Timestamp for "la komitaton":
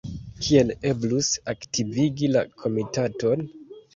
2.37-3.47